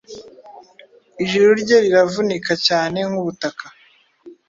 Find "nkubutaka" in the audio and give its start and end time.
3.07-3.65